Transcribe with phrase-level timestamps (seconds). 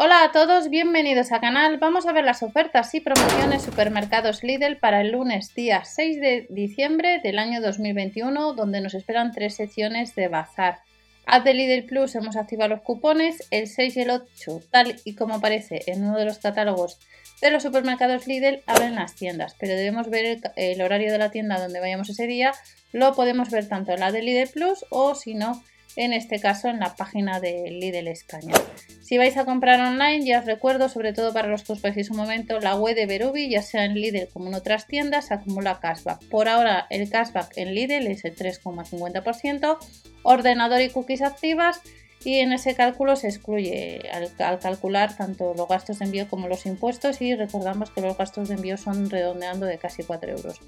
[0.00, 1.78] Hola a todos, bienvenidos al canal.
[1.78, 6.46] Vamos a ver las ofertas y promociones supermercados Lidl para el lunes día 6 de
[6.50, 10.82] diciembre del año 2021, donde nos esperan tres secciones de bazar.
[11.26, 15.16] Haz de Lidl Plus hemos activado los cupones, el 6 y el 8, tal y
[15.16, 17.00] como aparece en uno de los catálogos
[17.40, 21.32] de los supermercados Lidl, abren las tiendas, pero debemos ver el, el horario de la
[21.32, 22.52] tienda donde vayamos ese día,
[22.92, 25.60] lo podemos ver tanto en la de Lidl Plus o si no
[25.96, 28.54] en este caso en la página de Lidl España.
[29.00, 32.10] Si vais a comprar online, ya os recuerdo, sobre todo para los que os paséis
[32.10, 35.80] un momento, la web de Berubi, ya sea en Lidl como en otras tiendas, acumula
[35.80, 36.24] cashback.
[36.28, 39.78] Por ahora el cashback en Lidl es el 3,50%,
[40.22, 41.80] ordenador y cookies activas
[42.24, 46.66] y en ese cálculo se excluye al, calcular tanto los gastos de envío como los
[46.66, 50.60] impuestos y recordamos que los gastos de envío son redondeando de casi 4 euros.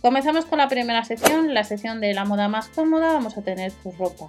[0.00, 3.72] Comenzamos con la primera sección, la sección de la moda más cómoda, vamos a tener
[3.72, 4.26] tu ropa.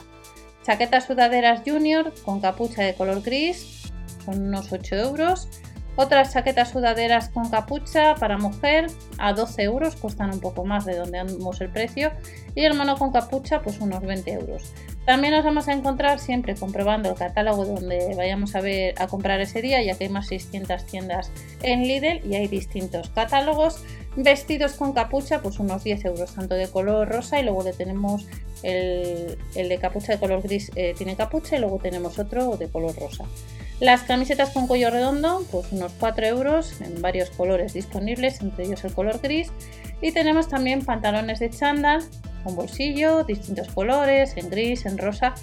[0.64, 3.92] Chaquetas sudaderas junior con capucha de color gris,
[4.26, 5.48] son unos 8 euros.
[6.00, 8.86] Otras chaquetas sudaderas con capucha para mujer
[9.18, 12.12] a 12 euros, cuestan un poco más, redondeamos el precio.
[12.54, 14.74] Y el mono con capucha, pues unos 20 euros.
[15.08, 19.42] También nos vamos a encontrar siempre comprobando el catálogo donde vayamos a ver a comprar
[19.42, 21.32] ese día, ya que hay más 600 tiendas
[21.64, 23.84] en Lidl y hay distintos catálogos.
[24.16, 28.28] Vestidos con capucha, pues unos 10 euros, tanto de color rosa y luego le tenemos
[28.62, 32.96] el, de capucha de color gris, eh, tiene capucha y luego tenemos otro de color
[33.00, 33.26] rosa.
[33.80, 38.84] Las camisetas con cuello redondo, pues unos 4 euros en varios colores disponibles, entre ellos
[38.84, 39.52] el color gris.
[40.02, 42.04] Y tenemos también pantalones de chándal
[42.44, 45.36] con bolsillo, distintos colores, en gris, en rosa,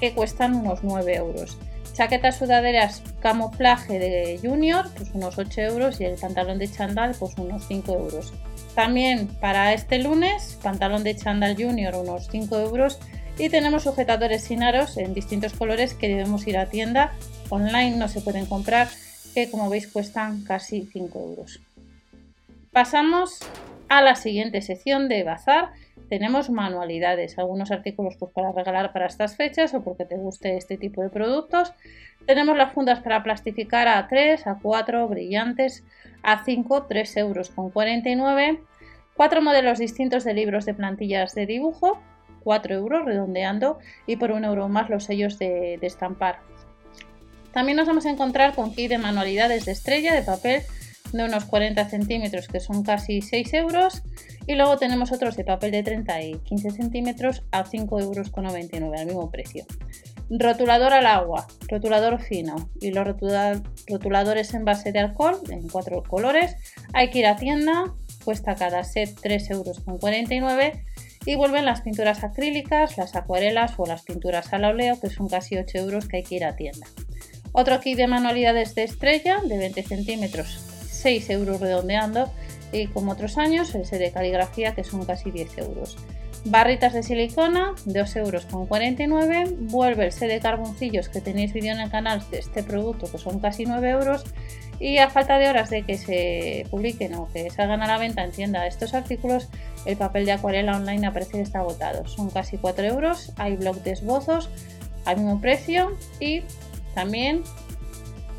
[0.00, 1.58] que cuestan unos 9 euros.
[1.92, 7.36] Chaquetas sudaderas camuflaje de Junior, pues unos 8 euros y el pantalón de chandal, pues
[7.38, 8.32] unos 5 euros.
[8.74, 13.00] También para este lunes, pantalón de chandal Junior, unos 5 euros.
[13.38, 17.12] Y tenemos sujetadores sin aros en distintos colores que debemos ir a tienda.
[17.50, 18.88] Online no se pueden comprar,
[19.34, 21.60] que como veis cuestan casi 5 euros.
[22.72, 23.38] Pasamos
[23.88, 25.70] a la siguiente sección de bazar
[26.08, 30.78] tenemos manualidades, algunos artículos pues, para regalar para estas fechas o porque te guste este
[30.78, 31.72] tipo de productos.
[32.26, 35.84] Tenemos las fundas para plastificar a 3, a 4, brillantes,
[36.22, 38.60] a 5, 3 euros con 49.
[39.14, 42.00] Cuatro modelos distintos de libros de plantillas de dibujo,
[42.42, 46.40] 4 euros redondeando y por un euro más los sellos de, de estampar.
[47.52, 50.62] También nos vamos a encontrar con kit de manualidades de estrella de papel
[51.12, 54.02] de unos 40 centímetros que son casi 6 euros
[54.46, 58.30] y luego tenemos otros de papel de 30 y 15 centímetros a 5,99 euros
[59.00, 59.66] al mismo precio.
[60.30, 66.54] Rotulador al agua, rotulador fino y los rotuladores en base de alcohol en cuatro colores.
[66.92, 67.94] Hay que ir a tienda,
[68.24, 69.82] cuesta cada set 3,49 euros
[71.24, 75.56] y vuelven las pinturas acrílicas, las acuarelas o las pinturas al óleo que son casi
[75.56, 76.86] 8 euros que hay que ir a tienda.
[77.52, 82.30] Otro kit de manualidades de estrella de 20 centímetros 6 euros redondeando
[82.72, 85.96] y como otros años el set de caligrafía que son casi 10 euros.
[86.44, 89.56] Barritas de silicona, 2 euros con 49.
[89.58, 93.18] Vuelve el set de carboncillos que tenéis vídeo en el canal de este producto que
[93.18, 94.24] son casi 9 euros.
[94.80, 98.22] Y a falta de horas de que se publiquen o que salgan a la venta
[98.22, 99.48] en tienda estos artículos,
[99.86, 102.06] el papel de acuarela online aparece que está agotado.
[102.06, 103.32] Son casi 4 euros.
[103.36, 104.48] Hay blog de esbozos
[105.04, 106.42] al mismo precio y
[106.94, 107.42] también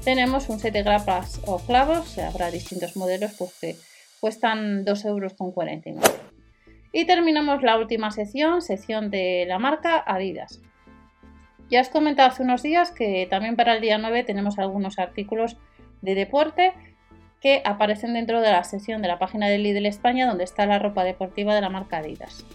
[0.04, 3.76] tenemos un set de grapas o clavos, habrá distintos modelos pues que
[4.20, 6.14] cuestan 2,49 euros.
[6.92, 10.62] Y terminamos la última sección, sección de la marca Adidas.
[11.70, 15.58] Ya os comentado hace unos días que también para el día 9 tenemos algunos artículos
[16.02, 16.74] de deporte
[17.42, 20.80] que aparecen dentro de la sección de la página de Lidl España donde está la
[20.80, 22.46] ropa deportiva de la marca Adidas.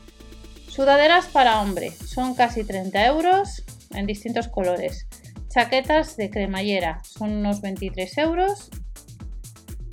[0.69, 5.07] Sudaderas para hombre, son casi 30 euros en distintos colores.
[5.49, 8.71] Chaquetas de cremallera, son unos 23 euros.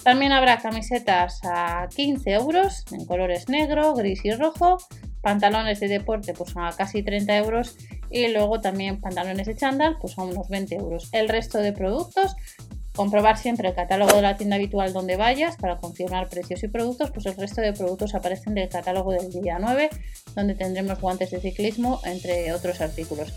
[0.03, 4.79] También habrá camisetas a 15 euros en colores negro, gris y rojo.
[5.21, 7.77] Pantalones de deporte pues a casi 30 euros
[8.09, 11.09] y luego también pantalones de chándal pues son unos 20 euros.
[11.11, 12.35] El resto de productos
[12.95, 17.11] comprobar siempre el catálogo de la tienda habitual donde vayas para confirmar precios y productos,
[17.11, 19.89] pues el resto de productos aparecen del catálogo del día 9,
[20.35, 23.33] donde tendremos guantes de ciclismo, entre otros artículos.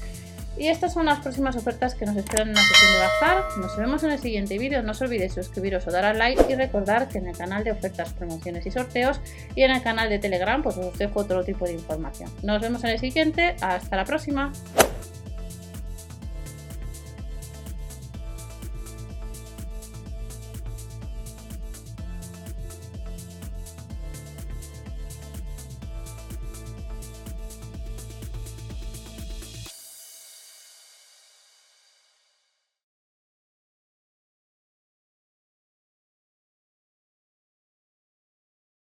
[0.57, 3.45] Y estas son las próximas ofertas que nos esperan en la sesión de bazar.
[3.59, 4.83] Nos vemos en el siguiente vídeo.
[4.83, 7.73] No os olvidéis suscribiros o dar al like y recordar que en el canal de
[7.73, 9.21] ofertas, promociones y sorteos
[9.57, 12.31] y en el canal de Telegram pues os dejo otro tipo de información.
[12.43, 13.57] Nos vemos en el siguiente.
[13.61, 14.53] Hasta la próxima.